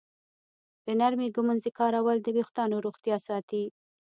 [0.85, 3.63] د نرمې ږمنځې کارول د ویښتانو روغتیا ساتي.